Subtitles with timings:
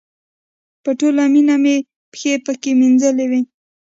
[0.83, 1.75] په ټوله مینه مې
[2.11, 3.41] پښې پکې مینځلې وې.